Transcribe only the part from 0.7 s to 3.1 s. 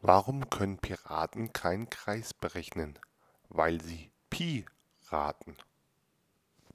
Piraten keinen Kreis berechnen?